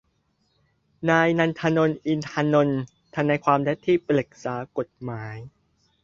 [1.09, 2.81] นายนันทน อินทนนท์
[3.15, 5.35] ทนายความและที่ปรึกษากฏหมาย